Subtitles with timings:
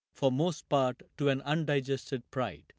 [0.15, 2.63] For most part, to an undigested pride.